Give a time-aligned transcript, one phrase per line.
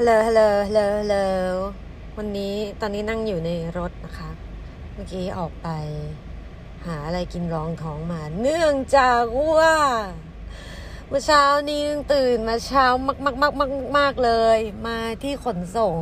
[0.00, 1.16] ฮัลโหล ฮัลโหล ฮัลโหล ฮัลโหล
[2.18, 4.30] วันนี้ตอนนี้นั่งอยู่ในรถนะคะ
[4.92, 5.68] เมื่อกี้ออกไป
[6.86, 9.24] หาอะไรกินรองท้องมา เนื่องจาก
[9.56, 9.76] ว่า
[11.08, 11.82] เมื่อเช้านี้
[12.14, 15.96] ตื่นมาเช้ามากมากมากมากมากเลย มาที่ขนส่ง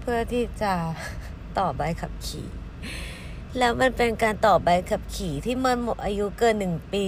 [0.00, 0.74] เพื่อที่จะ
[1.58, 2.48] ต่อใบขับขี่
[3.58, 7.06] แล้วมันเป็นการต่อใบขับขี่ที่มันหมดอายุเกินหนึ่งปี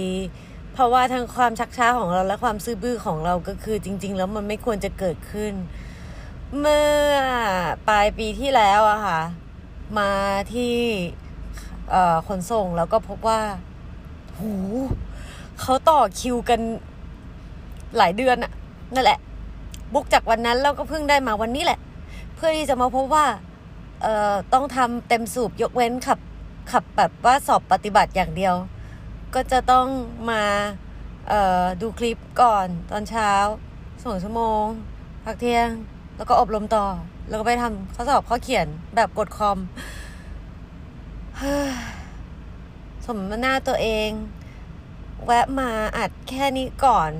[0.73, 5.55] เพราะว่าทั้งความชักช้าของเราและความซื่อบื้อของเราก็คือจริง ๆ แล้วมันไม่ควรจะเกิดขึ้น
[6.59, 7.17] เมื่อ
[7.87, 9.21] ปลายปีที่แล้วอะค่ะ
[9.97, 10.11] มา
[10.53, 10.75] ที่
[12.27, 13.41] ขนส่งแล้วก็พบว่า
[14.39, 14.53] หู
[15.61, 16.59] เขาต่อคิวกัน
[17.97, 18.51] หลายเดือนอะ
[18.93, 19.19] นั่นแหละ
[19.93, 21.79] บุกจากวันนั้นแล้วก็เพิ่งได้มาวันนี้แหละ
[22.35, 23.25] เพื่อที่จะมาพบว่า
[24.01, 26.19] เอ่อ ต้องทำเต็มสูบยกเว้นขับ
[26.71, 28.55] ขับแบบว่าสอบปฏิบัติอย่างเดียว
[29.33, 29.87] ก็จะต้อง
[30.29, 30.43] มา
[31.29, 33.31] เอ่อ ดูคลิปก่อนตอนเช้า
[34.03, 34.63] สองชั่วโมง
[35.25, 35.69] พักเที่ยง
[36.21, 36.85] แล้วก็อบรมต่อ
[37.29, 39.57] แล้วก็ไปทำข้อสอบข้อเขียนแบบกดคอม
[43.05, 44.09] สมหน้าตัวเอง
[45.25, 47.11] แวะมาอัดแค่นี้ก่อน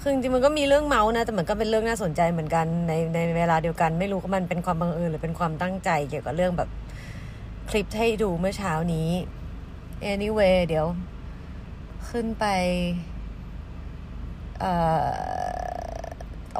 [0.00, 6.68] คือจริงมันก็มีเรื่องเมาส์นะ แต่เหมือนก็เป็นเรื่องน่าสนใจเหมือนกันในในเวลาเดียวกัน ไม่รู้ว่ามันเป็นความบังเอิญหรือเป็นความตั้งใจ เกี่ยวกับเรื่องแบบ
[7.70, 9.10] คลิปให้ดูเมื่อเช้านี้
[10.12, 10.86] anyway เดี๋ยว
[12.10, 12.44] ขึ้นไป
[14.62, 14.64] อ
[15.02, 15.04] อ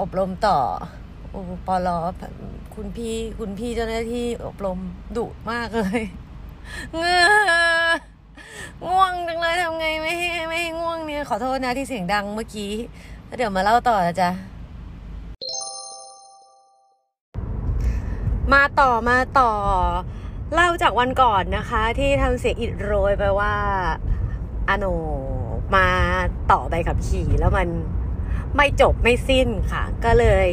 [0.01, 0.59] อบรมต่อ
[1.35, 1.99] โอ้ปอลอ
[2.75, 4.79] คุณพี่คุณพี่เจ้าหน้าที่อบรม
[5.17, 6.03] ดุมากเลย
[6.99, 7.91] เงอ
[8.87, 12.73] ง่วงจังเลยทำไงไม่ให้ไม่ให้ง่วงเนี่ยขอโทษนะที่เสียงดังเมื่อกี้
[13.37, 14.31] เดี๋ยวมาเล่าต่อนะจ๊ะ
[18.53, 19.53] มาต่อมาต่อ
[20.55, 23.55] เล่าจากวันก่อนนะคะ ที่ทำเสียงอิดโรยไปว่า
[24.69, 24.85] อโน
[25.75, 25.89] มา
[26.51, 27.69] ต่อใบขับขี่แล้วมัน
[28.57, 30.49] ไม่จบไม่สิ้นค่ะ ก็เลย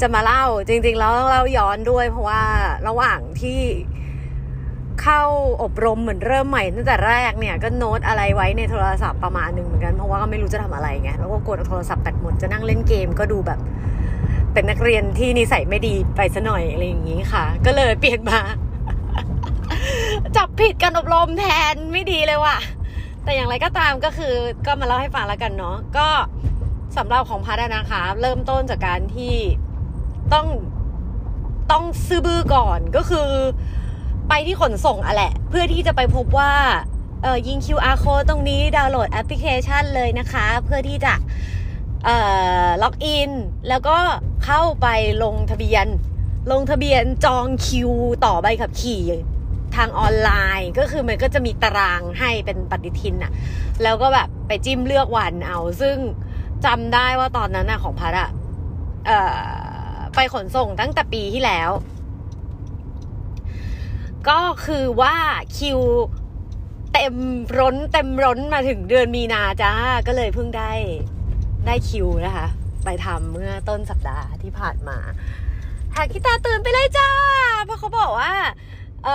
[0.00, 2.42] จะมาเล่าจริง ๆ แล้วเล่าย้อนด้วย เพราะว่า
[2.88, 3.60] ระหว่างที่
[5.02, 5.22] เข้า
[5.62, 13.58] อบรมเหมือนเริ่มใหม่ตั้งแต่แรกเนี่ยก็โน้ตอะไรไว้ในโทรศัพท์ประมาณหนึ่งเหมือนกันเพราะว่าก็ไม่รู้จะทำอะไรไงแล้วก็กดโทรศัพท์แบตหมดจะนั่งเล่นเกมก็ดูแบบ
[14.52, 18.40] เป็นนักเรียนที่นิสัยไม่ดีไปซะหน่อยอะไรอย่างนี้ค่ะ ก็เลยเปลี่ยนมา
[20.36, 22.58] จับผิดการอบรมแทนไม่ดีเลยว่ะ
[23.24, 24.34] แต่อย่างไรก็ตามก็คือ
[24.66, 26.08] ก็มาเล่าให้ฟังแล้วกันเนาะก็
[26.96, 29.34] สำหรับของพัฒนะคะ เริ่มต้นจากการที่
[30.32, 30.46] ต้อง
[31.70, 33.28] ต้องซื้อบื้อก่อนก็คือ
[34.28, 36.52] ไปที่ขนส่งอะแหละ เพื่อที่จะไปพบว่า
[37.22, 41.14] เออยิง QR code ตรงนี้ดาวน์โหลดแอปพลิเคชันเลยนะคะ เพื่อที่จะ
[42.04, 42.18] เอ่
[42.64, 43.30] อล็อกอิน
[43.68, 43.96] แล้วก็
[44.44, 44.86] เข้าไป
[45.22, 45.86] ลงทะเบียน
[46.52, 47.90] ลงทะเบียนจองคิว
[48.24, 49.02] ต่อใบขับขี่
[49.76, 50.30] ทางออนไล
[50.60, 53.32] น์ก็คือมันก็จะมีตารางให้เป็นปฏิทินอะ
[53.82, 55.96] แล้วก็แบบไปจิ้มเลือกวันเอา ซึ่ง
[56.64, 58.30] จำได้ว่าตอนนั้นอะของพัดอะ
[59.06, 59.18] เอ่
[59.48, 59.63] อ
[60.14, 61.70] ไปขนส่งตั้งแต่ปีที่แล้ว
[64.28, 65.16] ก็คือว่า
[65.56, 65.80] คิว
[66.92, 67.14] เต็ม
[67.58, 69.72] ร้นเต็มร้นมาถึงเดือนมีนาจ้า
[70.06, 70.72] ก็เลยเพิ่งได้
[71.66, 72.46] ได้คิวนะคะ
[72.84, 74.98] ไปทำเมื่อต้นสัปดาห์ที่ผ่านมา
[75.94, 77.10] หากิตาตื่นไปเลยจ้า
[77.66, 78.34] เพราะเขาบอกว่า
[79.04, 79.06] เ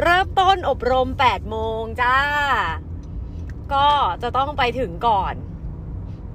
[0.00, 2.16] เริ่มต้นอบรม 8 โมงจ้า
[3.72, 3.86] ก็
[4.22, 5.34] จะต้องไปถึงก่อน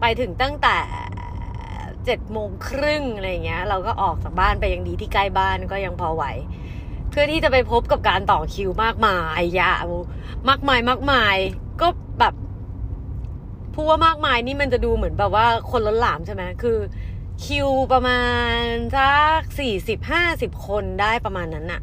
[0.02, 0.78] ไปถึงตั้งแต่
[2.06, 6.24] เจ็ดโมงครึ่งอะไรเงี้ย เราก็ออกจากบ้านไปยังดีที่ใกล้บ้านก็ยังพอไหว
[7.10, 9.88] เพื่อที่จะไปพบกับการต่อคิวมากมายยาว
[10.50, 11.36] มากมายมากมาย
[11.82, 11.88] ก็
[12.20, 12.34] แบบ
[13.74, 16.78] พูดว่ามากมายนี่มันจะดูเหมือนแบบว่าคนล้นหลามใช่ไหมคือ
[17.46, 18.22] คิวประมา
[18.58, 18.62] ณ
[18.96, 21.82] สักสี่สิบห้าสิบคนได้ประมาณนั้นน่ะ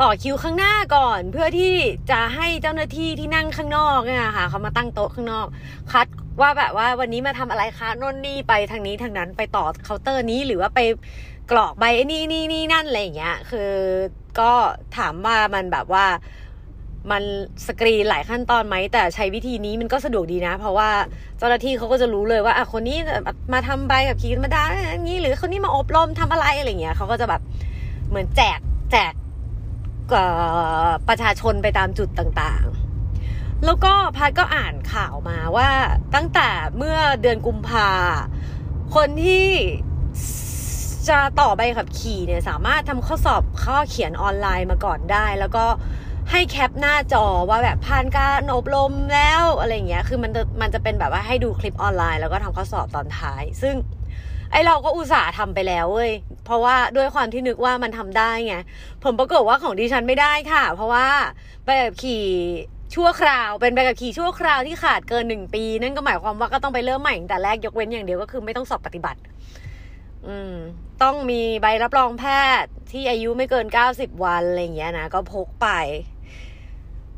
[0.00, 1.74] ต่อคิวข้างหน้าก่อนเพื่อที่
[2.10, 5.46] จะให้เจ้าหน้าที่ที่นั่งข้างนอกเนี่ยค่ะเขามาตั้งโต๊ะข้างนอก
[5.92, 6.06] คัด
[6.40, 10.80] ว่าแบบว่าวันนี้มาทำอะไรคะน่นนี่ไปทางนี้ทางนั้นไปต่อเคาน์เตอร์นี้หรือว่าไป
[11.50, 13.70] กรอกใบนี่นี่นี่นั่นอะไรอย่างเงี้ย คือ
[14.40, 14.52] ก็
[14.96, 16.06] ถามว่ามันแบบว่า
[17.10, 17.22] มัน
[17.66, 20.90] สกรีนหลายขั้นตอนไหมแต่ใช้วิธีนี้มันก็สะดวกดีนะ เพราะว่า
[21.38, 22.98] เจ้าหน้าที่เขาก็จะรู้เลยว่าอะคนนี้
[23.52, 27.42] มาทำใบกับขี่ธรรมดาอย่างนี้หรือคนนี้มาอบรมทำอะไรอะไรเงี้ยเขาก็จะแบบ
[28.08, 28.58] เหมือนแจก
[28.92, 29.14] แจก
[31.08, 32.85] ประชาชนไปตามจุดต่างๆ
[33.64, 35.68] แล้วก็พัดก็อ่านข่าวมาว่า
[36.14, 37.90] ตั้งแต่เมื่อเดือนกุมภา
[38.94, 39.48] คนที่
[41.08, 45.64] จะต่อใบขับขี่เนี่ยสามารถทำข้อสอบข้อเขียนออนไลน์มาก่อนได้ แล้วก็
[46.30, 53.74] ให้แคปหน้าจอว่าแบบผ่านการอบรมแล้วอะไรเงี้ย คือมันจะมันจะเป็นแบบว่าให้ดูคลิปออนไลน์แล้วก็ทำข้อสอบตอนท้าย ซึ่ง
[54.52, 56.12] ไอเราก็อุตส่าห์ทำไปแล้วเว้ย
[56.44, 58.54] เพราะว่าด้วยความที่นึกว่ามันทำได้ไง
[59.04, 61.06] ผมปรากฏว่าของดิฉันไม่ได้ค่ะ เพราะว่า
[61.64, 62.24] ใบขับขี่
[62.94, 69.20] ชั่วคราวเป็นใบขับขี่ชั่วคราวที่ขาดเกินหนึ่งปี นั่นก็หมายความว่าก็ต้องไปเริ่มใหม่ตั้งแต่แรกยกเว้นอย่างเดียวก็คือไม่ต้องสอบปฏิบัติ
[70.26, 70.54] อืม
[71.02, 72.24] ต้องมีใบรับรองแพ
[72.62, 75.68] ทย์ที่อายุไม่เกินเก้าสิบวันอะไรอย่างเงี้ยนะก็พกไป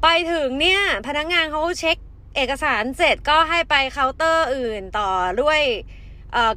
[0.03, 1.97] ไปถึงเนี่ย พนักงานเขาเช็ค
[2.37, 5.11] เอกสารเสร็จก็ให้ไปเคาน์เตอร์อื่นต่อ
[5.43, 5.61] ด้วย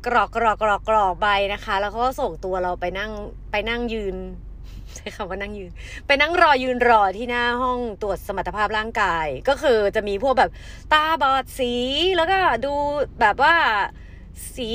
[0.06, 3.12] กรอกกรอกกรอกกรอกใบนะคะ แล้วเขาก็ส่งตัวเราไปนั่ง
[3.52, 4.16] ไปนั่งยืน
[4.98, 5.72] ใช้คำว่านั่งยืน
[6.08, 10.52] ไปนั่งรอยืนรอที่หน้าห้องตรวจสมรรถภาพร่างกาย ก็คือจะมีพวกแบบ
[10.94, 11.74] ตาบอดสี
[12.16, 12.74] แล้วก็ดู
[13.22, 13.56] แบบว่า
[14.56, 14.70] สี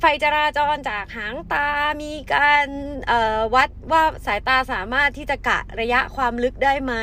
[0.00, 1.68] ไฟจราจรจากหางตา
[2.02, 2.66] มีการ
[3.54, 6.94] วัดว่าสายตาสามารถที่จะกะระยะความลึกได้ไหม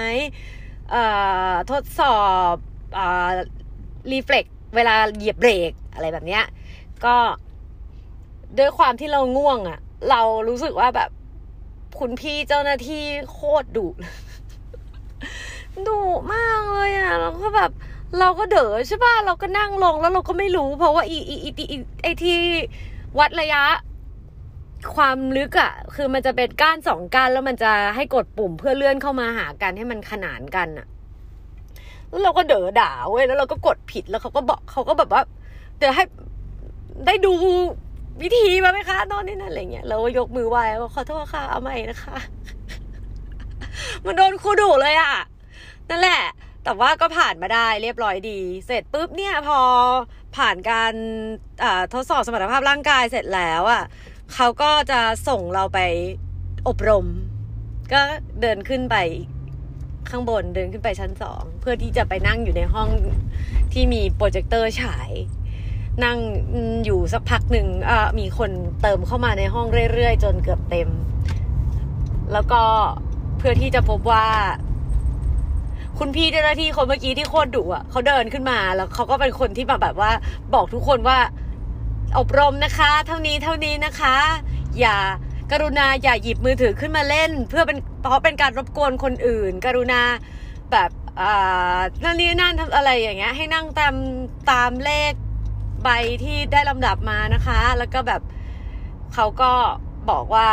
[1.71, 2.19] ทดสอ
[2.53, 2.55] บ
[4.11, 4.45] รีเฟล็ก
[4.75, 6.43] เวลาเหยียบเบรกอะไรแบบเนี้ย
[7.05, 7.15] ก็
[8.57, 9.79] ด้วยความที่เราง่วงอะ่ะ
[10.09, 11.09] เรารู้สึกว่าแบบ
[11.99, 13.87] คุณพี่เจ้าหน้าที่โคตรดุ
[15.87, 16.01] ดุ
[16.33, 17.71] มากเลยอะ่ะเราก็แบบ
[18.19, 22.39] เราก็เด๋อใช่ป่ะ เราก็นั่งลงแล้วเราก็ไม่รู้ เพราะว่าอีอีอีไอที่
[23.19, 23.63] วัดระยะ
[24.95, 30.87] ความลึกอะ่ะ คือมันจะเป็นก้านสองก้านแล้วมันจะให้กดปุ่มเพื่อเลื่อนเข้ามาหากันให้มันขนานกันอะ่ะ
[32.09, 35.21] แล้วเราก็เด๋อด่าเว้ยแล้วเราก็กดผิดแล้วเขาก็บอกเขาก็แบบว่า
[35.77, 36.03] เดี๋ยวให้
[37.05, 37.33] ได้ดู
[38.21, 42.17] วิธีมาไหมคะนอนนี่นั่นอะไรเงี้ยเราก็ยกมือไหว้ว่าขอโทษค่ะเอาใหม่นะคะ
[44.05, 45.15] มันโดนครูดุเลยอะ
[45.89, 46.23] นั่นแหละ
[46.63, 49.59] แต่ว่าก็ผ่านมาได้เรียบร้อยดี เสร็จปุ๊บเนี่ยพอ
[50.37, 50.93] ผ่านการ
[51.93, 53.83] ทดสอบสมรรถภาพร่างกายเสร็จแล้วอะ
[54.33, 55.79] เขาก็จะส่งเราไป
[56.67, 57.05] อบรม
[57.93, 58.01] ก็
[58.41, 58.95] เดินขึ้นไป
[60.09, 62.89] ข้างบนเดินขึ้นไปชั้นสองเพื่อที่จะไปนั่งอยู่ในห้อง
[63.73, 65.09] ที่มีโปรเจคเตอร์ฉาย
[66.03, 66.17] นั่ง
[66.85, 67.67] อยู่สักพักหนึ่ง
[68.19, 68.51] มีคน
[68.81, 70.89] เติมเข้ามาในห้องเรื่อยๆ จนเกือบเต็ม
[72.33, 72.61] แล้วก็
[73.37, 74.27] เพื่อที่จะพบว่า
[75.99, 80.11] คุณพี่เจ้าหน้าที่คนเมื่อกี้ที่โคตรดุอะเขาเดินขึ้นมาแล้วเขาก็เป็นคนที่แบบแบบว่า
[80.53, 81.17] บอกทุกคนว่า
[82.19, 84.15] อบรมนะคะ เท่านี้เท่านี้นะคะ
[84.79, 84.95] อย่า
[85.51, 90.01] กรุณาอย่าหยิบมือถือขึ้นมาเล่น เพื่อเป็นเพราะเป็นการรบกวนคนอื่น กรุณา
[90.71, 90.89] แบบ
[91.21, 93.95] อ่านั่นนี่นั่นทำอะไรอย่างเงี้ย ให้นั่งตาม
[94.51, 95.13] ตามเลข
[95.83, 95.89] ใบ
[96.23, 98.21] ที่ได้ลำดับมานะคะ แล้วก็แบบ
[99.13, 99.51] เขาก็
[100.09, 100.49] บอกว่า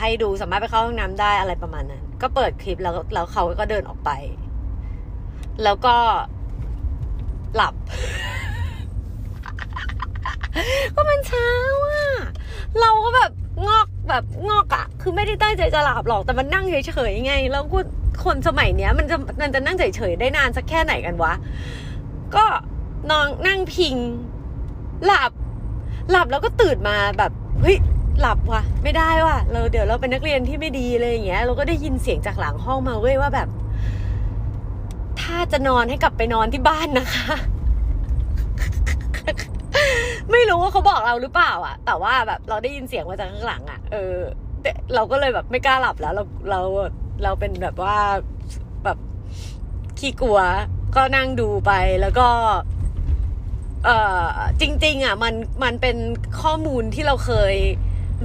[0.00, 4.10] ให้ดูสามารถไปเข้าห้องน้ำได้อะไรประมาณนั้น ก็เปิดคลิปแล้วแล้วเขาก็เดินออกไป
[5.64, 5.96] แล้วก็
[7.56, 7.74] หลับ
[10.94, 11.48] ก็มันเช้า
[11.86, 12.06] อะ
[12.80, 13.30] เราก็แบบ
[13.68, 16.74] งอกแบบงอกอะคือไม่ได้ตั้งใจจะหลับหรอกแต่มันนั่งเฉ
[17.10, 17.64] ยๆไง แล้ว
[18.24, 21.32] คนสมัยเนี้ย มันจะมันจะนั่งเฉยๆได้นานสักแค่ไหนกันวะ
[22.34, 22.44] ก็
[23.10, 23.96] นอนนั่งพิง
[25.06, 25.32] หลับ
[26.10, 27.76] หลับแล้วก็ตื่นมาแบบเฮ้ย
[28.20, 33.48] หลับว่ะ ไม่ได้ว่ะเราเดี๋ยวเราเป็นนักเรียนที่ไม่ดีเลยอย่างเงี้ย เราก็ได้ยินเสียงจากหลังห้องมาเว้ยว่าแบบ
[35.20, 37.36] ถ้าจะนอนให้กลับไปนอนที่บ้านนะคะ
[40.32, 44.16] ไม่รู้ว่าเขาบอกเราหรือเปล่าอะ แต่ว่าแบบ เราได้ยินเสียงมาจากข้างหลังอะเออ
[44.94, 46.60] เราก็เลยแบบไม่กล้าหลับแล้ว เราเรา
[47.22, 47.96] เราเป็นแบบว่า
[48.84, 48.98] แบบ
[49.98, 50.38] ขี้กลัว
[50.96, 52.28] ก็นั่งดูไปแล้วก็
[53.84, 53.90] เอ
[54.22, 54.26] อ
[54.60, 55.34] จริง ๆ อะมัน
[55.64, 55.96] มันเป็น
[56.42, 57.54] ข้อมูลที่เราเคย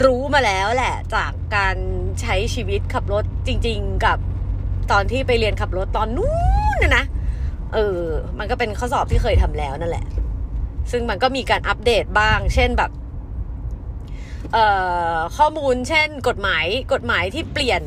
[0.05, 1.75] รู้มาแล้วแหละ จากการ
[2.21, 4.17] ใช้ชีวิตขับรถจริง ๆ กับ
[4.91, 6.33] ตอนที่ไปเรียนขับรถตอนนู้
[6.75, 7.03] นนะนะ
[7.73, 8.01] เออ
[8.39, 10.05] มันก็เป็นข้อสอบที่เคยทำแล้วนั่นแหละ
[10.91, 12.91] ซึ่งมันก็มีการอัปเดตบ้าง เช่นแบบ
[15.37, 17.81] ข้อมูล เช่น กฎหมาย กฎหมายที่เปลี่ยน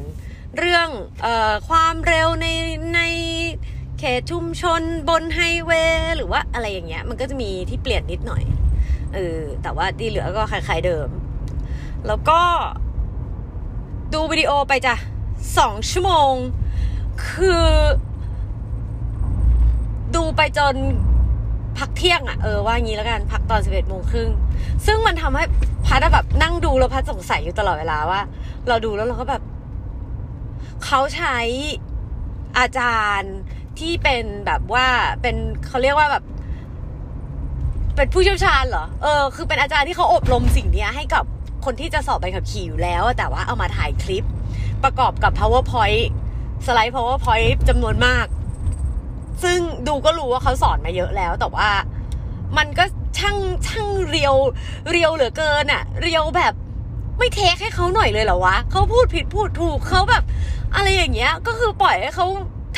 [0.59, 0.89] เรื่อง
[1.25, 2.47] ออความเร็วใน
[2.95, 3.01] ใน
[3.99, 8.43] เขตชุมชนบนไฮเวย์หรือว่าอะไรอย่างเงี้ย มันก็จะมีที่เปลี่ยนนิดหน่อย
[9.15, 11.09] เออแต่ว่าที่เหลือก็คล้ายๆเดิม
[12.07, 12.41] แล้วก็
[14.15, 14.95] ดูวิดีโอไปจ้ะ
[15.59, 16.33] สองชั่วโมง
[17.27, 17.65] คือ
[20.17, 20.75] ดูไปจน
[21.79, 24.31] พักเที่ยงอะ่ะเออว่างี้แล้วกันพักตอนสิบเอ็ดโมงครึ่ง
[24.87, 25.45] ซึ่งมันทำให้
[25.87, 28.21] พัดแบบนั่งดูแล้วพัดสงสัยอยู่ตลอดเวลาว่า
[28.69, 29.43] เราดูแล้วเราก็แบบ
[30.85, 31.39] เขาใช้
[32.59, 33.35] อาจารย์
[33.81, 34.87] ที่เป็นแบบว่า
[35.23, 36.25] เป็นเขาเรียกว่าแบบ
[37.97, 41.25] เป็นผู้เชี่ยวชาญเหรอเออคือเป็นอาจารย์ที่เขาอบรมสิ่งนี้ให้กับ
[41.65, 44.25] คนที่จะสอบใบขับขี่อยู่แล้ว แต่ว่าเอามาถ่ายคลิป
[44.85, 46.05] ประกอบกับ powerpoint
[46.67, 48.27] สไลด์ powerpoint จำนวนมาก
[49.43, 51.69] ซึ่งดูก็รู้ว่าเขาสอนมาเยอะแล้ว แต่ว่า
[52.57, 52.85] มันก็
[53.19, 54.35] ช่างช่างเรียว
[54.91, 56.55] เรียวเหลือเกินอะเรียวแบบ
[57.19, 60.25] ไม่เทคให้เขาหน่อยเลยเหรอวะเขาพูดผิดพูดถูกเขาแบบ
[60.75, 62.27] อะไรอย่างเงี้ย ก็คือปล่อยให้เขา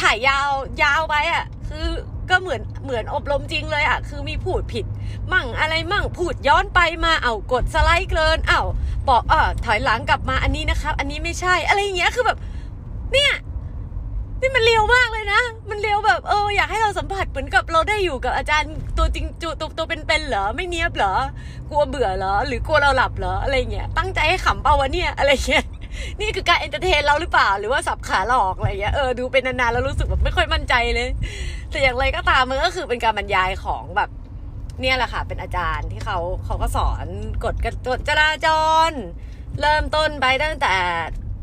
[0.01, 0.49] ถ่ายยาว
[0.83, 1.89] ยาวไปอะคือ
[2.31, 4.85] ก็เหมือนเหมือนอบรมจริงเลยอะคือมีพูดผิด
[5.33, 8.63] มั่งอะไรมั่งพูดย้อนไปมาเอากดสไลด์เกินเอา
[9.09, 12.39] บอกเออถอยหลังกลับมาอันนี้นะครับ อันนี้ไม่ใช่อะไรอย่างเงี้ยคือแบบ
[13.13, 13.33] เนี่ย
[14.41, 21.15] นี่มันเร็วมากเลยนะ มันเร็วแบบเอออยากให้เราสัมผัสเหมือนกับเราได้อยู่กับอาจารย์ตัวจริงตัวตัวตัวเป็นๆเหรอไม่เนี้ยบเหรอ
[21.71, 25.65] กลัวเบื่อเหรอ หรือกลัวเราหลับเหรออะไรเงี้ยตั้งใจให้ขำเปล่าวะเนี่ยอะไรเงี้ย
[26.21, 31.09] นี่คือการ entertain เราหรือเปล่า หรือว่าสับขาหลอกอะไรเงี้ยเออดูเป็นนานๆแล้วรู้สึกแบบไม่ค่อยมั่นใจเลย
[31.71, 34.11] แต่อย่างไรก็ตามมันก็คือเป็นการบรรยายของแบบ
[34.81, 37.07] เนี่ยแหละค่ะ เป็นอาจารย์ที่เขาเขาก็สอน
[37.45, 37.55] กฎ
[37.87, 38.49] กฎจราจ
[38.91, 38.93] ร
[39.61, 40.77] เริ่มต้นไปตั้งแต่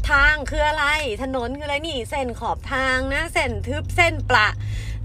[0.09, 0.85] ทางคืออะไร
[1.23, 4.47] ถนนคืออะไรนี่เส้นขอบทางนะ เส้นทึบเส้นประ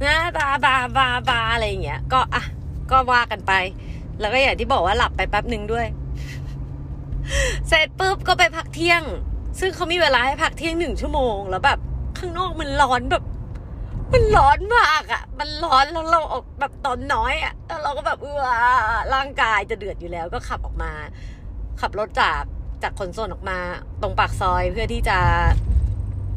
[0.05, 2.45] นะบาบาบาบาอะไรอย่างเงี้ยก็อะ
[2.91, 3.53] ก็ว่ากันไป
[4.21, 5.87] แล้วก็อย่างที่บอกว่าหลับไปแป๊บหนึ่งด้วย
[7.69, 9.03] เสร็จปุ๊บก็ไปพักเที่ยง
[9.59, 11.79] ซึ่งเขามีเวลาให้พักเที่ยงหนึ่งชั่วโมง แล้วแบบ
[12.19, 13.25] ข้างนอกมันร้อนแบบ
[14.13, 18.41] มันร้อนมากอะ่ะ มันร้อนแล้วเราออกแบบตอนน้อยอะ่ะแล้วเราก็แบบเออ
[19.15, 20.93] ร่างกายจะเดือดอยู่แล้ว ก็ขับออกมา
[21.81, 22.43] ขับรถจาก
[22.83, 23.59] จากขนส่งออกมา
[24.03, 25.19] ตรงปากซอยเพื่อที่จะ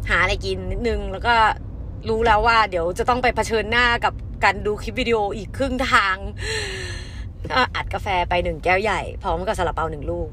[0.09, 1.35] หาอะไรกินนิดนึงแล้วก็
[2.09, 6.17] รู้แล้วว่า เดี๋ยวจะต้องไปเผชิญหน้ากับการดูคลิปวิดีโออีกครึ่งทาง
[7.51, 10.29] ก็อัดกาแฟไปหนึ่งแก้วใหญ่ พร้อมกับซาลาเปาหนึ่งลูก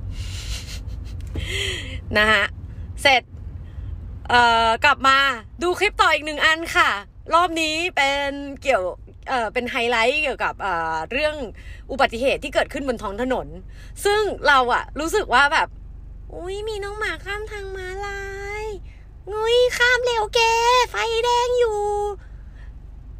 [2.19, 2.45] นะฮะ
[3.03, 3.23] เสร็จ
[4.29, 5.19] เอ่อกลับมา
[5.63, 6.91] ดูคลิปต่ออีกหนึ่งอันค่ะ
[7.35, 8.31] รอบนี้เป็น
[8.63, 8.83] เกี่ยว
[9.29, 11.35] เอ่อเป็นไฮไลท์เกี่ยวกับเอ่อเรื่อง
[11.91, 13.47] อุบัติเหตุที่เกิดขึ้นบนท้องถนน
[14.05, 15.69] ซึ่งเราอะรู้สึกว่าแบบ
[16.35, 18.21] อุ้ยมีน้องหมาข้ามทางม้าลา
[18.63, 18.65] ย
[19.33, 20.41] งุยข้ามเร็วแก
[20.91, 21.79] ไฟแดงอยู่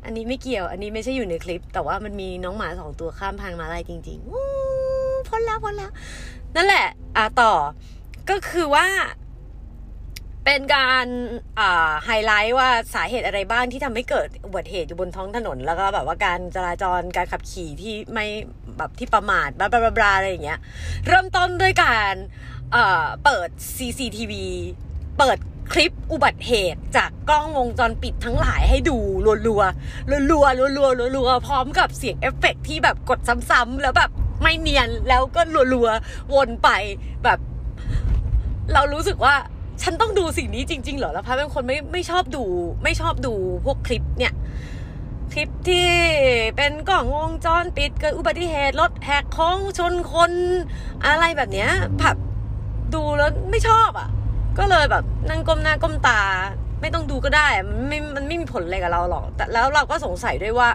[0.05, 4.45] อันนี้ไม่เกี่ยว อันนี้ไม่ใช่อยู่ในคลิป แต่ว่ามันมีน้องหมาสองตัวข้ามทางม้าลายจริงๆอู้
[5.29, 5.93] พ้นแล้วพ้นแล้ว
[6.55, 7.53] นั่นแหละ อะต่อ
[8.31, 8.87] ก็คือว่า
[10.45, 11.07] เป็นการ
[12.05, 18.27] ไฮไลท์ว่าสาเหตุอะไรบ้างที่ทำให้เกิดอุบัติเหตุอยู่บนท้องถนน แล้วก็แบบว่าการจราจรการขับขี่ที่ไม่
[18.79, 20.59] แบบที่ประมาทบลาบลาบลาอะไรอย่างเงี้ย
[21.07, 22.15] เริ่มต้นด้วยการ
[23.25, 24.33] เปิด CCTV
[25.19, 25.39] เปิด
[25.73, 28.99] คลิปอุบัติเหตุจากกล้องวงจรปิดทั้งหลายให้ดู
[29.47, 33.21] รัวๆรัวๆรัวๆรัวๆรัวๆพร้อมกับเสียงเอฟเฟกที่แบบกด
[33.51, 34.11] ซ้ำๆแล้วแบบ
[34.43, 35.41] ไม่เนียนแล้วก็
[35.73, 36.69] รัวๆวนไป
[37.25, 37.39] แบบ
[38.73, 39.35] เรารู้สึกว่า
[39.83, 42.45] ฉันต้องดูสิ่งนี้จริง ๆ เหรอ แล้วพะเป็นคนไม่ไม่ชอบดู
[42.85, 43.35] ไม่ชอบดู
[43.65, 44.35] พวกคลิปเนี่ย
[45.33, 45.89] คลิปที่
[46.57, 50.33] เป็นกล้องวงจรปิดเกิดอุบัติเหตุรถแหกโค้งชนคน
[51.07, 52.17] อะไรแบบเนี้ยแบบ
[52.95, 54.09] ดูแล้วไม่ชอบอะ
[54.59, 56.21] ก็เลยแบบนั่งก้มหน้าก้มตา
[56.81, 60.69] ไม่ต้องดูก็ได้ มันไม่ มันไม่มีผลอะไรกับเราหรอก แต่แล้วเราก็สงสัยด้วยว่า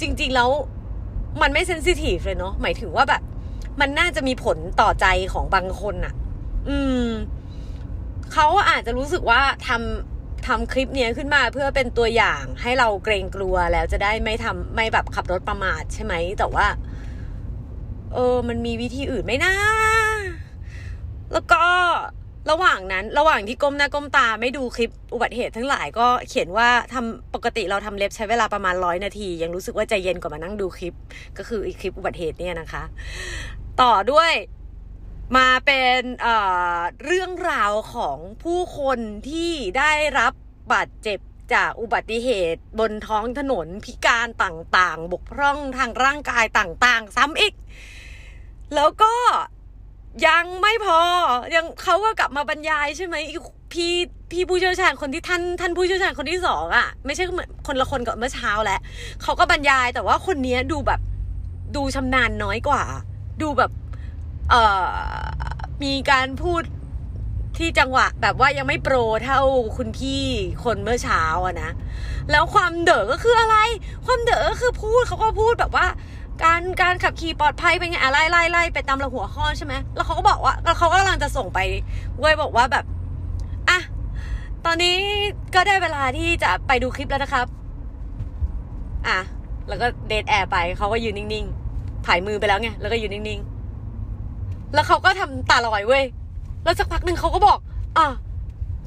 [0.00, 0.50] จริง ๆ แล้ว
[1.42, 3.22] มันไม่เซนซิทีฟเลยเนาะ หมายถึงว่าแบบ
[3.80, 6.14] มันน่าจะมีผลต่อใจของบางคนอะ
[6.68, 7.06] อืม
[8.38, 16.66] เขาอาจจะรู้สึกว่าทำทำคลิปเนี้ยขึ้นมาเพื่อเป็นตัวอย่างให้เราเกรงกลัวแล้วจะได้ไม่ทำไม่แบบขับรถประมาทใช่ไหมแต่ว่า
[18.14, 19.52] เออ มันมีวิธีอื่นไหมนะ
[21.32, 21.62] แล้วก็
[22.50, 30.94] ระหว่างนั้น ระหว่างที่ก้มหน้าก้มตาไม่ดูคลิปอุบัติเหตุทั้งหลายก็เขียนว่าทำปกติเราทำเล็บใช้เวลาประมาณร้อยนาที ยังรู้สึกว่าใจเย็นกว่ามานั่งดูคลิป
[31.38, 32.82] ก็คืออีกคลิปอุบัติเหตุเนี่ยนะคะ
[33.82, 34.32] ต่อด้วย
[35.36, 36.36] มาเป็นเอ่
[36.74, 40.32] อเรื่องราวของผู้คนที่ได้รับ
[40.72, 41.18] บาดเจ็บ
[41.54, 47.54] จากอุบัติเหตุบนท้องถนนพิการต่างๆ บกพร่องทางร่างกายต่างๆ ซ้ำอีก
[48.74, 49.14] แล้วก็
[50.26, 51.00] ยังไม่พอ
[51.54, 53.16] ยังเขาก็กลับมาบรรยายใช่ไหม
[53.72, 53.92] พี่
[54.30, 58.80] พี่ผู้เชี่ยวชาญคนที่ท่านท่านผู้เชี่ยวชาญคนที่สองอะ่ะ ไม่ใช่เหมือนคนละคนกับเมื่อเช้าแหละ
[59.22, 61.00] เขาก็บรรยายแต่ว่าคนนี้ดูแบบ
[61.76, 62.82] ดูชำนาญน้อยกว่า
[63.42, 63.70] ดูแบบ
[64.50, 64.90] เอ่อ
[65.84, 66.62] มีการพูด
[67.58, 69.40] ที่จังหวะแบบว่ายังไม่โปรเท่า
[69.76, 70.24] คุณพี่
[70.64, 71.70] คนเมื่อเช้าอะนะ
[72.30, 73.56] แล้วความเด๋อก็คืออะไร
[74.06, 75.86] ความเด๋อก็คือพูดเขาก็พูดแบบว่า
[76.44, 81.58] การการขับขี่ปลอดภัยเป็นไงอะไรไล่ไล่ไปตามระหัวข้อใช่ไหมแล้วเขาก็บอกว่าแล้วเขาก็กำลังจะส่งไป
[82.18, 82.84] เว้ยบอกว่าแบบ
[83.68, 83.78] อะ
[84.64, 84.96] ตอนนี้
[85.54, 87.46] ก็ได้เวลาที่จะไปดูคลิปแล้วนะครับ
[89.06, 89.18] อะ
[89.68, 93.55] แล้วก็ dead air ไปเขาก็ยืนนิ่งๆผายมือไปแล้วไงแล้วก็ยืนนิ่งๆ
[94.74, 96.04] แล้วเขาก็ทำตาลอยเว้ย
[96.64, 97.58] แล้วสักพักหนึ่งเขาก็บอก
[97.98, 98.06] อะ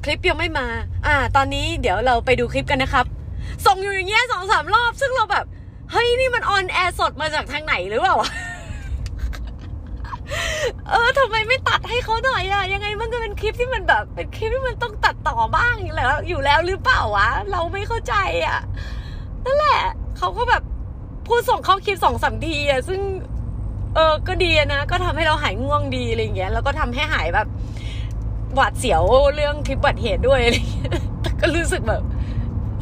[0.04, 0.66] คลิปยังไม่มา
[1.06, 3.06] อ่า ตอนนี้เดี๋ยวเราไปดูคลิปกันนะครับ
[3.66, 5.44] ส่งอยู่อย่างเงี้ยสองสามรอบ ซึ่งเราแบบ
[5.90, 8.16] เฮ้ย นี่มัน on air สดมาจากทางไหนหรือเปล่า
[10.90, 18.14] เออทำไมไม่ตัดให้เขาหน่อยอะยังไงมันก็เป็นคลิปที่มันแบบ เป็นคลิปที่มันต้องตัดต่อบ้างอยู่แล้ว อยู่แล้วหรือเปล่าวะ เราไม่เข้าใจ
[18.46, 18.60] อะ
[19.44, 19.80] นั่นแหละ
[20.18, 20.62] เขาก็แบบ
[21.26, 23.00] พูดส่งเข้าคลิปสองสามทีอะซึ่ง
[23.94, 27.48] เออก็ดีนะก็ทำให้เราหายง่วงดีอะไรเงี้ยแล้วก็ทำให้หายแบบ
[28.54, 29.02] หวาดเสียว
[29.34, 30.92] เรื่องคลิปบัติเหตุด้วยอะไรเงี้ย
[31.22, 32.02] แต่ก็รู้สึกแบบ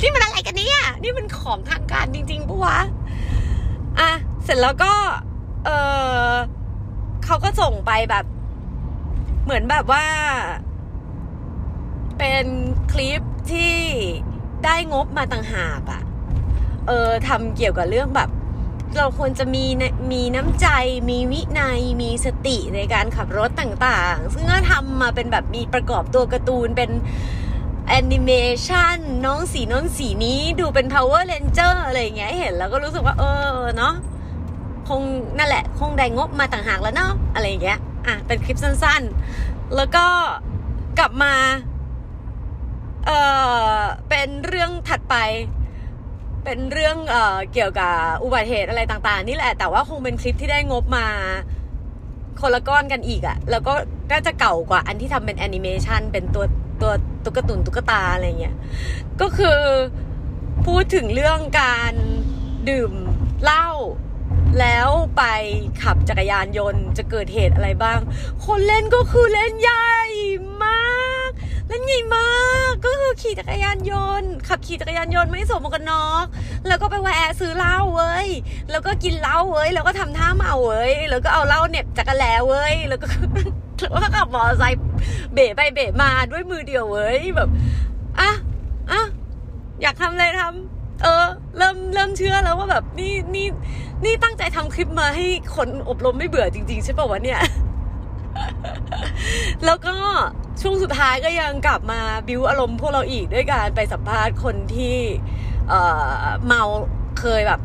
[0.01, 2.79] นี่มันอะไรกันเนี่ยนี่มันของทางการจริงๆปะวะ
[4.01, 4.11] อะ
[4.45, 4.93] เสร็จแล้วก็
[5.65, 5.71] เอ
[6.31, 6.33] อ
[7.25, 8.25] เขาก็ส่งไปแบบ
[9.45, 10.05] เหมือนแบบว่า
[12.19, 12.47] เป็น
[12.93, 13.75] คลิปที่
[14.65, 16.03] ได้งบมาต่างหากอะ
[16.87, 18.31] เออทำเกี่ยวกับเรื่องแบบ
[18.97, 19.65] เราควรจะมี
[20.13, 20.67] มีน้ำใจ
[21.11, 26.91] มีวินัย มีสติในการขับรถต่างๆ ซึ่งก็ทำมาเป็นแบบมีประกอบตัวการ์ตูนเป็น
[27.89, 28.31] แอนิเม
[28.67, 33.23] ชันน้องสีน้องสีนี้ดูเป็น power ranger อะไรอย่างเงี้ยเห็นแล้วก็รู้สึกว่า เอ
[33.57, 33.95] อเนาะ
[34.89, 35.01] คง
[35.39, 40.07] นั่นแหละ คงได้งบมาต่างหากแล้วเนาะอะไรอย่างเงี้ยอะเป็นคลิปสั้นๆ แล้วก็
[40.99, 41.35] กลับมา
[43.07, 43.11] เอ
[43.79, 45.17] อเป็นเรื่องถัดไป
[46.49, 51.07] เป็นเรื่องเอ่อเกี่ยวกับอุบัติเหตุอะไรต่างๆ นี่แหละ แต่ว่าคงเป็นคลิปที่ได้งบมา
[52.41, 53.75] คนละก้อนกันอีกอะแล้วก็
[54.11, 56.45] น่าจะเก่ากว่าอันที่ทำเป็นแอนิเมชันเป็นตัว
[56.83, 56.93] ตัว
[57.25, 58.57] ตุ๊กตุนตุ๊กตาอะไรเงี้ย
[59.21, 59.59] ก็คือ
[60.67, 61.95] พูดถึงเรื่องการ
[62.71, 62.93] ดื่ม
[63.43, 63.69] เหล้า
[64.61, 65.23] แล้วไป
[65.83, 67.99] ขับจักรยานยนต์จะเกิดเหตุอะไรบ้าง
[68.45, 69.89] คนเล่นก็คือเล่นใหญ่
[70.63, 70.79] มา
[71.18, 71.18] ก
[71.69, 72.29] เล่นใหญ่มา
[72.71, 76.27] กก็คือขี่จักรยานยนต์ ขับขี่จักรยานยนต์ไม่สวมหมวกกันน็อก
[76.67, 78.29] แล้วก็ไปแวะซื้อเหล้าเว้ย
[78.71, 83.07] แล้วก็กินเหล้าเว้ยแล้วก็ทำท่าเมาเว้ยแล้วก็เอาเหล้าเน็บจักรแล้เว้ยแล้วก็
[83.91, 84.81] แล้วก็ขับมอเตอร์ไซค์
[85.35, 87.49] เบะไปเบะมาด้วยมือเดียวเว้ยแบบ
[88.21, 88.31] อะ
[88.91, 89.01] อะ
[89.83, 93.47] อยากทำอะไรทำเออ เริ่มเริ่มเชื่อแล้วว่าแบบนี่นี่
[94.05, 97.41] นี่ตั้งใจทำคลิปมาให้คนอบรมไม่เบื่อจริง ๆ ใช่ป่าวะเนี่ย
[99.65, 99.95] แล้วก็
[100.63, 104.97] ช่วงสุดท้ายก็ยังกลับมาบิวอารมณ์พวกเราอีกด้วยการไปสัมภาษณ์คนที่
[105.69, 106.63] เเมา
[107.21, 107.61] เคยแบบ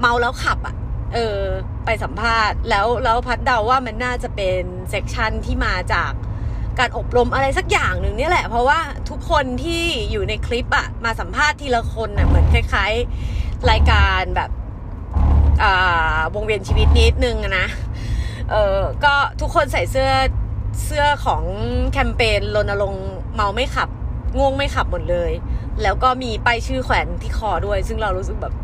[0.00, 0.76] เมาแล้วขับอะ่ะ
[1.14, 1.40] เออ
[1.84, 6.12] ไปสัมภาษณ์ แล้วแล้วพัดเดาว่ามันน่าจะเป็น section ที่มาจาก
[6.78, 8.78] การอบรมอะไรสักอย่างหนึ่งนี่แหละ เพราะว่า
[9.10, 12.92] ทุกคนที่อยู่ในคลิปอะมาสัมภาษณ์ทีละคนอะเหมือนคล้าย
[13.30, 14.50] ๆ รายการแบบ
[16.34, 17.66] วงเวียนชีวิตนิดนึงนะ
[18.50, 20.10] เออก็ทุกคนใส่เสื้อ
[20.82, 21.42] เสื้อของ
[21.92, 23.88] แคมเปญรณรงค์เมาไม่ขับ
[24.36, 25.32] ง่วงไม่ขับหมดเลย
[25.82, 28.54] แล้วก็มีป้ายชื่อแขวนที่คอด้วย ซึ่งเรารู้สึกแบบ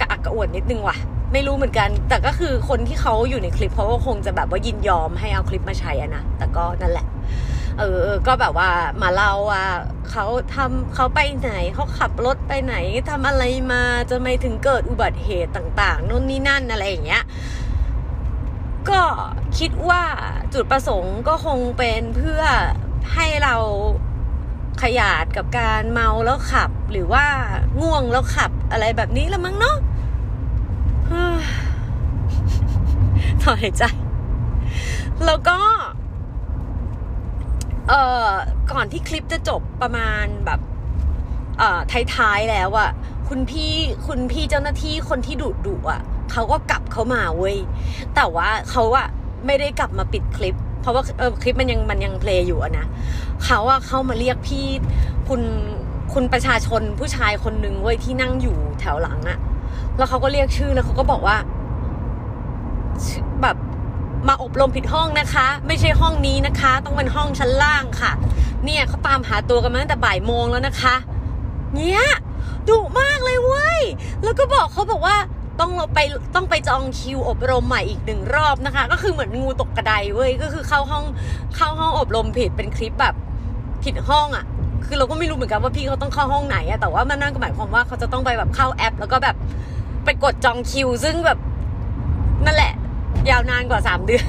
[0.00, 0.96] กระอักกระอ่วนนิดนึงว่ะ
[1.32, 7.06] ไม่รู้เหมือนกัน แต่ก็คือคนที่เขาอยู่ในคลิปเขาก็คงจะแบบว่ายินยอมให้เอาคลิปมาใช้อะนะ แต่ก็นั่นแหละ
[7.78, 8.70] เออ ก็แบบว่า
[9.02, 9.64] มาเล่าว่า
[10.10, 12.76] เขาทำเขาไปไหนเขาขับรถไปไหน
[13.10, 17.22] ทำอะไรมาจะไม่ถึงเกิดอุบัติเหตุต่าง ๆนู่นนี่นั่นอะไรอย่างเงี้ย
[18.90, 19.02] ก็
[19.58, 20.02] คิดว่า
[20.54, 22.42] จุดประสงค์ก็คงเป็นเพื่อ
[23.14, 23.54] ให้เรา
[24.82, 27.26] ขยาดกับการเมาแล้วขับ หรือว่า
[27.80, 29.76] ง่วงแล้วขับอะไรแบบนี้ละมั้งเนาะ
[33.42, 33.84] ถอนหายใจ
[35.26, 35.58] แล้วก็
[37.88, 38.30] เอ่อ
[38.72, 40.60] ก่อนที่คลิปจะจบประมาณแบบ
[41.58, 41.80] เอ่อ
[42.16, 42.90] ท้ายๆแล้วอะ
[43.28, 43.72] คุณพี่
[44.06, 47.56] คุณพี่เจ้าหน้าที่คนที่ดุดุอะ เขาก็กลับเข้ามาเว้ย
[48.14, 49.06] แต่ว่าเขาอะ
[49.46, 52.86] ไม่ได้กลับมาปิดคลิป เพราะว่าเออคลิปมันยังมันยังเพลย์อยู่อะนะ
[53.44, 54.66] เขาอะเข้ามาเรียกพี่
[55.28, 55.42] คุณ
[56.12, 59.38] คุณประชาชนผู้ชายคนหนึ่งเว้ยที่นั่งอยู่แถวหลังอะ
[59.98, 61.36] แล้วเขาก็เรียกชื่อแล้วเขาก็บอกว่า
[63.42, 63.56] แบบ
[64.28, 68.12] มาอบรมผิดห้องนะคะ ไม่ใช่ห้องนี้นะคะ ต้องเป็นห้องชั้นล่างค่ะ
[68.64, 70.94] เนี่ยเขาตามหาตัวกันมาตั้งแต่บ่ายโมงแล้วนะคะ
[71.74, 72.02] เนี้ย
[72.68, 73.80] ดุมากเลยเว้ย
[74.22, 75.16] แล้วก็บอกเขาบอกว่า
[75.60, 75.98] ต้องไป
[76.34, 81.04] ต้องไปจองคิวอบรมใหม่อีกหนึ่งรอบนะคะ ก็คือเหมือนงูตกกระไดเว้ยก็คือเข้าห้อง
[81.56, 83.14] เข้าห้องอบรมผิดเป็นคลิปแบบ
[83.84, 84.44] ผิดห้องอะ่ะ
[84.86, 89.36] คือเราก็ไม่รู้เหมือนกันว่าพี่เขาต้องเข้าห้องไหนอะแต่ว่ามันนั่นก็หมายความว่าเขาจะต้องไปแบบเข้าแอป แล้วก็แบบ
[90.04, 91.38] ไปกดจองคิว ซึ่งแบบ
[92.44, 92.72] นั่นแหละ
[93.30, 94.26] ยาวนานกว่าสามเดือน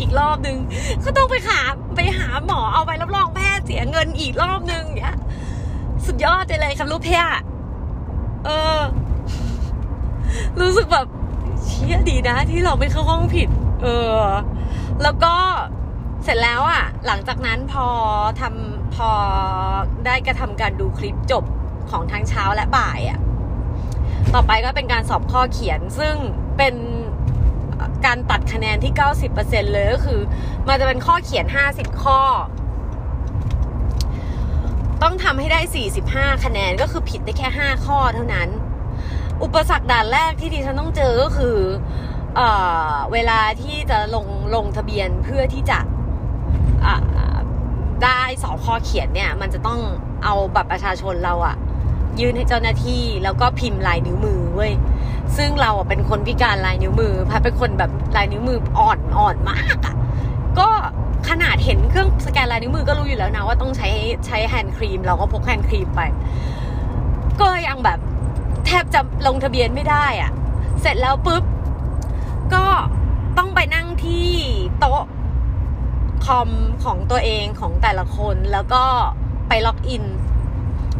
[0.00, 0.56] อีกรอบนึง
[1.04, 1.60] ก็ต้องไปหา
[1.96, 5.18] ไปหาหมอเอาไปรับรองแพทย์เสียเงินอีกรอบนึงอย่างเงี้ย
[6.06, 7.24] สุดยอดเลยครับลูกเพีย
[8.44, 8.78] เออ
[10.60, 11.06] รู้สึกแบบ
[11.64, 13.48] เชี่ยดีนะ ที่เราไม่เข้าห้องผิด
[13.82, 13.86] เอ
[14.20, 14.22] อ
[15.02, 15.34] แล้วก็
[16.24, 17.86] เสร็จแล้วอะ หลังจากนั้นพอ
[18.40, 19.10] ทำพอ
[20.06, 21.44] ได้กระทำการดูคลิปจบ
[21.90, 23.18] ของทั้งเช้าและบ่ายอะ
[24.34, 26.14] ต่อไปก็เป็นการสอบข้อเขียนซึ่ง
[26.58, 26.74] เป็น
[28.06, 28.92] การตัดคะแนนที่
[29.32, 30.20] 90%เลยก็คือ
[30.68, 32.20] มันจะเป็นข้อเขียน 50 ข้อ
[35.02, 35.60] ต้องทำให้ได้
[36.02, 38.48] 45 คะแนนก็คือผิดได้แค่ 5 ข้อเท่านั้น
[39.42, 41.56] อุปสรรคด่านแรกที่ดิฉันต้องเจอก็คือ
[42.36, 42.40] เอ
[43.12, 45.78] เวลาที่จะลงลงทะเบียนเพื่อที่จะ
[48.04, 49.80] ได้สอบข้อเขียนเนี่ย มันจะต้อง
[50.24, 51.56] เอาบัตรประชาชนเราอะ
[52.20, 54.72] ยื่นให้เจ้าหน้าที่แล้วก็พิมพ์ลายนิ้วมือเว้ย
[55.36, 59.94] ซึ่งเราเป็นคนพิการลายนิ้วมือพัดเป็นคนแบบลายนิ้วมืออ่อนอ่อนมากอะ
[60.58, 60.68] ก็
[61.28, 63.88] ขนาดเห็นเครื่องสแกนลายนิ้วมือก็รู้อยู่แล้วนะว่าต้องใช้
[64.26, 66.00] ใช้ hand cream เราก็พก hand cream ไป
[67.40, 67.98] ก็ยังแบบ
[68.68, 70.30] แทบจะลงทะเบียนไม่ได้อะ
[70.80, 71.44] เสร็จแล้วปุ๊บ
[72.54, 72.64] ก็
[73.38, 74.28] ต้องไปนั่งที่
[74.80, 75.02] โต๊ะ
[76.24, 76.50] คอม
[76.84, 78.82] ของตัวเองของแต่ละคนแล้วก็
[79.48, 80.04] ไปล็อกอิน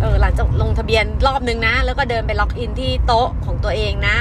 [0.01, 4.17] เออหลังจากลงทะเบียนรอบนึงนะ แล้วก็เดินไปล็อกอินที่โต๊ะของตัวเองนะ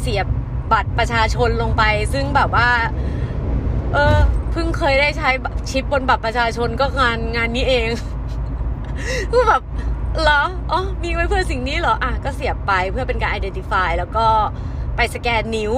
[0.00, 0.26] เสียบ
[0.72, 2.68] บัตรประชาชนลงไป ซึ่งแบบว่า
[3.92, 4.16] เออ
[4.52, 5.30] เพิ่งเคยได้ใช้
[5.70, 7.88] ชิปบนบัตรประชาชนก็งานงานนี้เอง
[9.30, 9.62] คือแบบ
[10.22, 14.26] เหรอ อ๋อ มีไว้เพื่อสิ่งนี้เหรอ อะ ก็เสียบไปเพื่อเป็นการ identify แล้วก็
[14.96, 15.74] ไปสแกนนิ้ว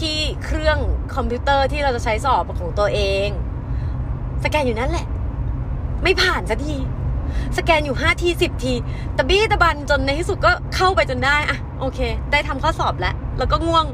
[0.00, 0.78] ที่เครื่อง
[1.14, 3.28] คอมพิวเตอร์ที่เราจะใช้สอบของตัวเอง
[4.44, 5.06] สแกนอยู่นั่นแหละ
[6.02, 6.76] ไม่ผ่านสักที
[7.58, 8.74] สแกนอยู่ห้าทีสิบที
[9.16, 11.98] ตะบี้ตะบันจนในที่สุดก็เข้าไปจนได้ อะ โอเค
[12.32, 13.86] ได้ทำข้อสอบแล้ว แล้วก็ง่วง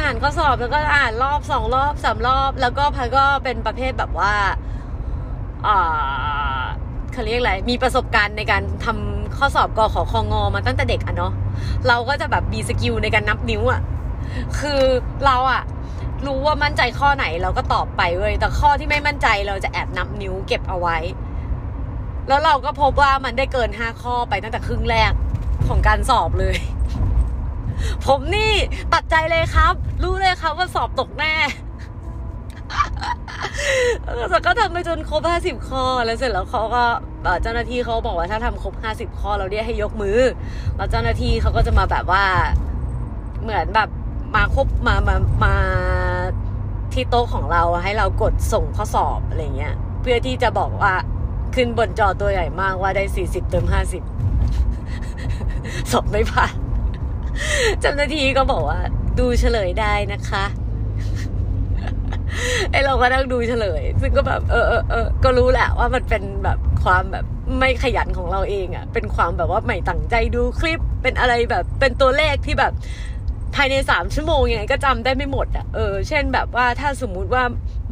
[0.00, 4.34] อ่านข้อสอบแล้วก็อ่านรอบสองรอบสามรอบ แล้วก็พันก็เป็นประเภทแบบว่า
[5.66, 6.62] อ่า
[7.12, 11.32] เขาเรียกอะไรมีประสบการณ์ในการทำข้อสอบกอขอคองอมาตั้งแต่เด็กอะเนาะ
[11.88, 13.80] เราก็จะแบบมีสกิลในการนับนิ้วอะ
[14.58, 14.80] คือ
[15.26, 15.62] เราอะ
[16.26, 20.98] รู้ว่ามั่นใจข้อไหนเราก็ตอบไปเว้ยแต่ข้อที่ไม่มั่นใจเราจะแอบนับนิ้วเก็บเอาไว้
[22.28, 25.12] แล้วเราก็พบว่ามันได้เกินห้าข้อไปตั้งแต่ครึ่งแรก
[25.68, 26.56] ของการสอบเลย
[28.06, 28.52] ผมนี่
[28.92, 31.34] ตัดใจเลยครับ รู้เลยครับว่าสอบตกแน่
[34.46, 36.84] ก็ทำไปจนครบห้าสิบข้อ แล้วเสร็จแล้วเขาก็
[37.42, 40.18] เจ้าหน้าที่เขาบอกว่าถ้าทำครบห้าสิบข้อเราเรียกให้ยกมือ
[40.76, 42.24] แล้วเจ้าหน้าที่เขาก็จะมาแบบว่า
[43.42, 43.88] เหมือนแบบ
[44.34, 45.54] มาครบมามามา
[46.92, 50.94] ที่โต๊ะของเราให้เรากดส่งข้อสอบอะไรเงี้ย เพื่อที่จะบอกว่า
[51.54, 54.02] ขึ้นบนจอตัวใหญ่มากว่าได้สี่สิบเติมห้าสิบ
[55.90, 56.54] สอบไม่ผ่าน
[57.80, 58.80] เจ้าหน้าที่ก็บอกว่า
[59.18, 60.44] ดูเฉลยได้นะคะ
[62.70, 67.24] ไอเราก็นั่งดูเฉลย ซึ่งก็แบบเออเออเออก็รู้แหละว่ามันเป็นแบบความแบบ
[67.58, 72.72] ไม่ขยันของเราเองอะ่ะ เป็นความแบบว่าไม่ตั้งใจดูคลิป เป็นอะไรแบบเป็นตัวเลขที่แบบ
[73.56, 77.42] ภายในสามชั่วโมงยังไงก็จำได้ไม่หมดอะ่ะ เออ เช่นแบบว่าถ้าสมมุติว่า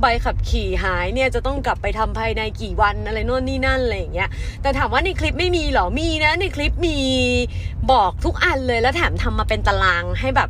[0.00, 4.28] ใบขับขี่หายเนี่ยจะต้องกลับไปทำภายในกี่วันอะไรโน่นนี่นั่นอะไรอย่างเงี้ย
[4.62, 6.98] แต่ถามว่าในคลิปไม่มีหรอ มีนะ ในคลิปมี
[7.92, 10.48] บอกทุกอันเลย แล้วแถมทำมาเป็นตารางให้แบบ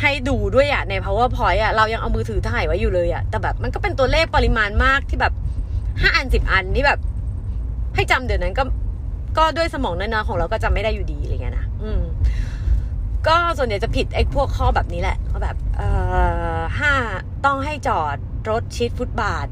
[0.00, 5.32] ให้ดูด้วยอะใน powerpoint อะเรายังเอามือถือถ่ายไว้อยู่เลยอะแต่แบบมันก็เป็นตัวเลขปริมาณมากที่แบบ
[6.00, 6.98] ห้าอันสิบอันที่แบบ
[7.94, 8.64] ให้จำเดี๋ยวนั้นก็
[9.38, 12.02] ก็ด้วยสมองน้อยๆของเราก็จำไม่ได้อยู่ดีอะไรเงี้ยนะอืม
[13.26, 15.88] ก็ส่วนใหญ่จะผิดไอ้พวกข้อแบบนี้แหละก็แบบ เอ่
[16.58, 16.92] อห้า
[17.44, 18.16] ต้องให้จอด
[18.50, 19.48] รถชิดฟุตบาท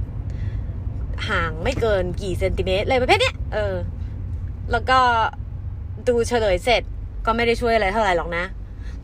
[1.29, 3.75] ห่างไม่เกินกี่เซนติเมตรเลยประเภทเนี้ยเออ
[4.73, 4.99] แล้วก็
[6.09, 6.83] ดูเฉลยเสร็จ
[7.27, 8.45] ก็ไม่ได้ช่วยอะไรเท่าไหร่หรอกนะ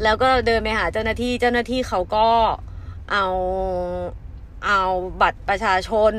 [0.03, 2.29] แล้วก็เดินไปหาเจ้าหน้าที่ เจ้าหน้าที่เขาก็
[3.13, 3.27] เอา
[4.67, 4.83] เอา
[5.21, 6.13] บัตรประชาชน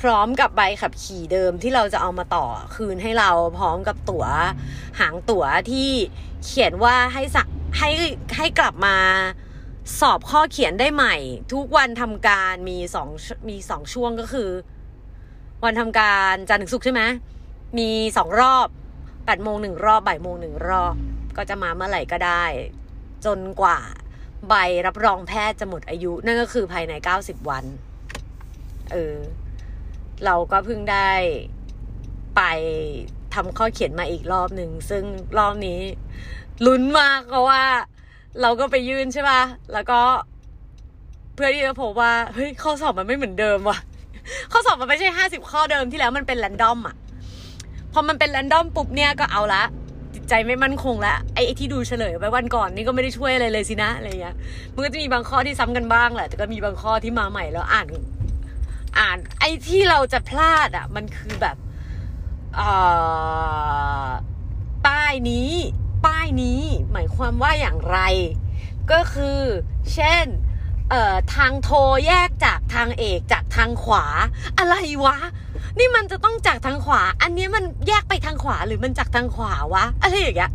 [0.00, 4.26] พร้อมกับใบขับขี่เดิมที่เราจะเอามาต่อคืนให้เราพร้อมกับตั๋ว
[5.00, 5.90] หางตั๋วที่
[6.44, 7.90] เขียนว่าให้สักให้
[8.36, 8.96] ให้กลับมา
[10.00, 11.16] สอบข้อเขียนได้ใหม่
[11.52, 13.08] ทุกวันทำการมีสอง
[13.48, 14.50] มีสองช่วงก็คือ
[15.64, 17.02] วันทำการจันทร์ถึงศุกร์ใช่ไหม
[17.78, 18.66] มีสองรอบ
[19.24, 20.94] แปดโมงหนึ่งรอบบ่ายโมงหนึ่งรอบ
[21.36, 22.44] ก็จะมาเมื่อไหร่ก็ได้
[23.26, 23.78] จนกว่า
[24.48, 24.54] ใบ
[24.86, 27.64] รับรองแพทย์จะหมดอายุ นั่นก็คือภายใน 90 วัน
[28.92, 29.16] เออ
[30.24, 31.10] เราก็เพิ่งได้
[32.36, 32.42] ไป
[33.34, 35.04] ทำข้อเขียนมาอีกรอบหนึ่ง ซึ่ง
[35.38, 35.80] รอบนี้
[36.66, 37.62] ลุ้นมากเพราะว่า
[38.40, 40.00] เราก็ไปยื่นใช่ป่ะ แล้วก็
[41.34, 43.78] เพื่อที่จะพบว่า เฮ้ย ข้อสอบมันไม่เหมือนเดิมว่ะ
[44.52, 46.96] ข้อสอบมันไม่ใช่ห้าสิบข้อเดิมที่แล้วมันเป็นแรนดอมอะ
[47.92, 49.62] พอมันเป็นแรนดอมปุ๊บเนี่ยก็เอาละ
[50.28, 54.36] ใจไม่มั่นคงแล้วไอ้ที่ดูเฉลยไปวันก่อนนี่ก็ไม่ได้ช่วยอะไรเลยสินะอะไรเงี้ย
[54.74, 57.86] มันก็จะมีบางข้อที่ซ้ำกันบ้างแหละแต่ก็มีบางข้อที่มาใหม่แล้วอ่าน
[58.98, 61.56] อ่าน ไอ้ที่เราจะพลาดอะ มันคือแบบ
[64.86, 65.52] ป้ายนี้
[66.06, 67.98] ป้ายนี้ หมายความว่าอย่างไร
[68.92, 69.40] ก็คือ
[69.94, 70.26] เช่น
[70.90, 74.06] เอ่อทางโทรแยกจากทางเอกจากทางขวา
[74.58, 75.18] อะไรวะ
[75.78, 80.50] นี่มันจะต้องจากทางขวา อันนี้มันแยกไปทางขวาหรือมันจากทางขวาวะอะไรอย่างเงี้ย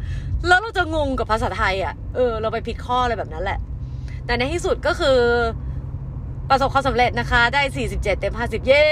[0.47, 3.59] แล้วเราจะงงกับภาษาไทยอะเออเราไปผิดข้ออะไรแบบนั้นแหละ
[4.25, 5.19] แต่ในที่สุดก็คือ
[6.49, 8.85] ประสบความสำเร็จนะคะ ได้ 47 เต็ม 50 เย้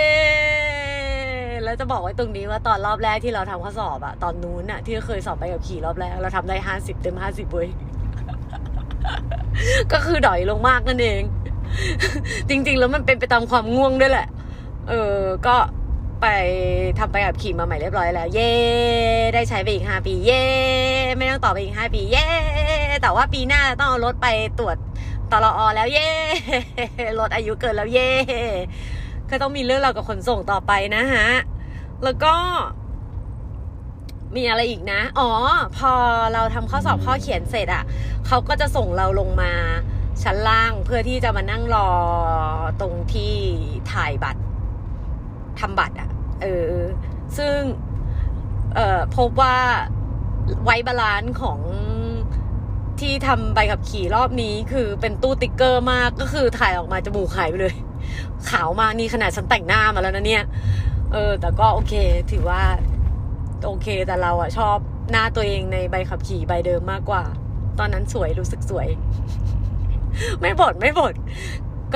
[1.63, 7.69] แล้วจะบอกไว้ตรงนี้ว่าตอนรอบแรกที่เราทำข้อสอบอะตอนนู้นอะที่เคยสอบไปกับขี่รอบแรกเราทำได้ 50 เต็ม 50เว้ย
[9.91, 11.21] ก็คือดอยลงมากนั่นเอง
[12.49, 14.27] จริง ๆ แล้วมันเป็นไปตามความง่วงด้วยแหละ
[14.89, 15.55] เออ ก็
[16.21, 16.27] ไป
[16.99, 18.51] ทำไปกับขี่มาใหม่เรียบร้อยแล้ว เย่
[19.34, 20.43] ได้ใช้ไปอีกห้าปี เย่
[21.17, 22.27] ไม่ต้องต่อไปอีกห้าปี เย่
[23.01, 24.27] แต่ว่าปีหน้าต้องเอารถไป
[24.60, 24.77] ตรวจ
[25.32, 26.10] ตลอแล้วเย่
[27.19, 28.10] รถอายุเกินแล้วเย่
[29.30, 31.27] ก็ต้องมีเรื่องเรากับขนส่งต่อไปนะฮะ
[32.03, 32.34] แล้วก็
[34.36, 35.30] มีอะไรอีกนะ อ๋อ
[35.77, 35.91] พอ
[36.34, 37.84] เราทำข้อสอบข้อเขียนเสร็จอะ่ะ
[38.27, 39.51] เขาก็จะส่งเราลงมา
[40.23, 41.89] ชั้นล่างเพื่อที่จะมานั่งรอ
[42.82, 43.34] ตรงที่
[43.91, 44.41] ถ่ายบัตร
[45.62, 46.10] ทำบัตรอะ่ะ
[46.41, 46.74] เออ
[47.38, 47.58] ซึ่ง
[48.76, 49.58] เอ่อพบว่า
[50.63, 51.60] white balance ของ
[53.00, 57.76] ที่ทำใบขับขี่รอบนี้คือเป็นตู้สติกเกอร์มากก็คือถ่ายออกมาจมูกหายไปเลย
[58.50, 60.43] ขาวมากนี่ขนาดฉันแต่งหน้ามาแล้วนะเนี่ย
[61.13, 61.93] เออ แต่ก็โอเค
[62.32, 62.62] ถือว่า
[63.65, 64.78] โอเคแต่เราอะชอบ
[65.12, 67.24] หน้าตัวเองในใบขับขี่ใบเดิมมากกว่า
[67.80, 68.88] ตอนนั้นสวยรู้สึกสวย
[70.39, 71.15] ไม่บ่นไม่บ่น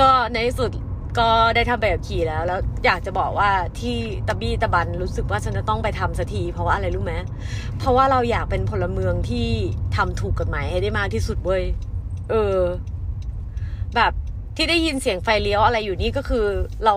[0.00, 0.72] ก็ในสุด
[1.18, 3.96] ก็ได้ทำใบขับขี่แล้ว แล้วอยากจะบอกว่าที่
[4.28, 7.14] ตะบี้ตะบันรู้สึกว่าฉันจะต้องไปทำสักทีเพราะว่าอะไรรู้ไหม
[7.78, 9.48] เพราะว่าเราอยากเป็นพลเมืองที่
[9.96, 11.62] ทำถูกกฎหมายให้ได้มากที่สุดเว้ย
[12.30, 12.58] เออ
[13.96, 14.12] แบบ
[14.56, 16.46] ที่ได้ยินเสียงไฟเลี้ยวอะไรอยู่นี่ก็คือ
[16.84, 16.94] เรา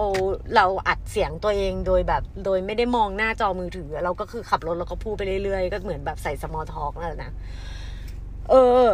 [0.56, 7.32] เราอัดเสียงตัวเองโดยแบบ โดยไม่ได้มองหน้าจอมือถือ เราก็คือขับรถแล้วก็พูดไปเรื่อยๆ ก็เหมือนแบบใส่สมอลท็อกนั่นแหละนะ
[8.50, 8.86] เออ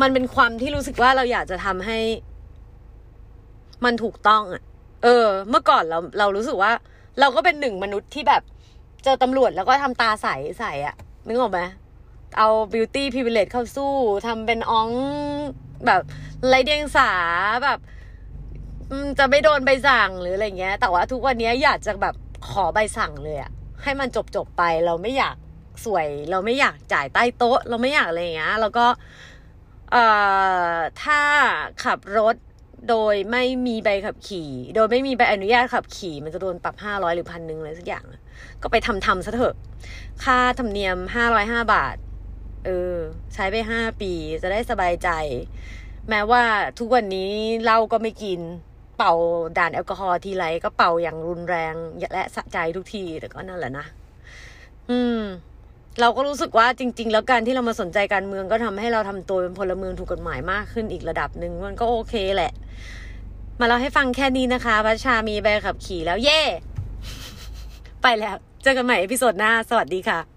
[0.00, 1.98] มันเป็นความที่รู้สึกว่าเราอยากจะทำให้
[3.84, 4.62] มันถูกต้องอะ
[5.02, 6.72] เออ เมื่อก่อนเราเรารู้สึกว่า
[7.20, 8.42] เราก็เป็นหนึ่งมนุษย์ที่แบบ
[9.04, 10.94] เจอตำรวจแล้วก็ทำตาใสใสอะ
[11.26, 11.60] นึกออกไหม
[12.38, 13.92] เอา beauty privilege เข้าสู้
[14.26, 14.90] ทำเป็นอ้อง
[15.86, 16.02] แบบ
[16.48, 17.10] ไรเดียงสา
[17.64, 17.78] แบบ
[19.18, 22.14] จะไม่โดนใบสั่งหรืออะไรเงี้ย แต่ว่าทุกวันนี้อยากจะแบบ
[22.48, 23.50] ขอใบสั่งเลยอะ
[23.82, 25.36] ให้มันจบจบไปเราไม่อยาก
[25.84, 28.86] สวย เราไม่อยากจ่ายใต้โต๊ะ เราไม่อยากอะไรเงี้ยแล้วก็
[29.92, 30.04] เอ่
[30.72, 31.20] อถ้า
[31.84, 32.36] ขับรถ
[32.88, 38.04] โดยไม่มีใบขับขี่ โดยไม่มีใบอนุญาตขับขี่ มันจะโดนปรับห้าร้อยหรือพันหนึ่งอะไรสักอย่าง
[38.62, 39.54] ก็ไปทำทำซะเถอะ
[40.24, 41.96] ค่าธรรมเนียมห้าร้อยห้าบาท
[42.64, 42.96] เออ
[43.34, 45.08] ใช้ไปห้าปีจะได้สบายใจ
[46.08, 46.42] แม้ว่า
[46.78, 48.40] ทุกวันนี้เหล้าก็ไม่กิน
[48.96, 49.12] เป่า
[49.58, 51.74] ด่านแอลกอฮอล์ทีไรก็เป่าอย่างรุนแรง
[52.12, 53.86] และสะใจทุกทีแต่ก็นั่นแหละนะ
[54.90, 55.20] อืม
[56.00, 62.52] เราก็รู้สึกว่าจริง ๆ แล้วการที่เรามาสนใจการเมืองก็ทำให้เราทำตัวเป็นพลเมืองถูกกฎหมายมากขึ้นอีกระดับหนึ่งมันก็โอเคแหละ
[63.58, 66.40] มาเราให้ฟังแค่นี้นะคะพัชชามีใบขับขี่แล้วเย่
[68.02, 70.31] ไปแล้ว เจอกันใหม่เอพิโซดหน้า สวัสดีค่ะ